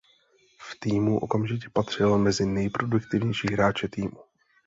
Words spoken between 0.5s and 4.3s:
V týmu okamžitě patřil mezi nejproduktivnější hráče týmu.